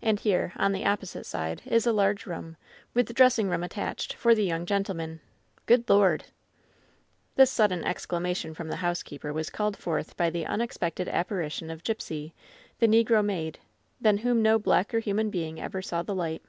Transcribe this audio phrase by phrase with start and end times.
[0.00, 2.56] And here, on the oppo site side, is a large room,
[2.94, 5.18] with dressing room attadied, for the young gentlemen—
[5.66, 6.30] Good Lord I!"
[7.34, 12.34] This sudden exclamation from the housekeeper was called forth by the unexpected apparition of Gipsy,
[12.78, 13.58] the negro maid,
[14.00, 16.44] than whom no blacker human being ever saw the light.